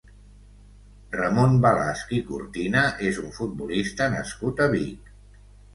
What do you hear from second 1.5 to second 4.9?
Balasch i Cortina és un futbolista nascut a